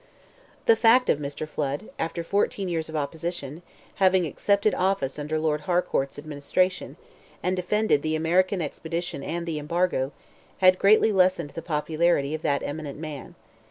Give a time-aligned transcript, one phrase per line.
[0.65, 1.47] The fact of Mr.
[1.47, 3.61] Flood, after fourteen years of opposition,
[3.97, 6.97] having accepted office under Lord Harcourt's administration,
[7.43, 10.11] and defended the American expedition and the embargo,
[10.57, 13.35] had greatly lessened the popularity of that eminent man.